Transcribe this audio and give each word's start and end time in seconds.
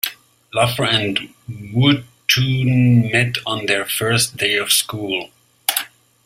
Laffer 0.51 0.83
and 0.87 1.29
Wootton 1.71 3.11
met 3.11 3.35
on 3.45 3.67
their 3.67 3.85
first 3.85 4.35
day 4.35 4.55
of 4.57 4.71
school. 4.71 5.29